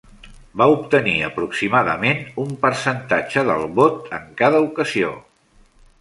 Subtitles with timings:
[0.59, 5.13] Va obtenir aproximadament un percentatge del vot en cada ocasió.